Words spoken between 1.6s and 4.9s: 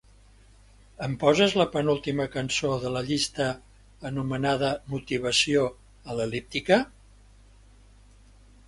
la penúltima cançó de la llista anomenada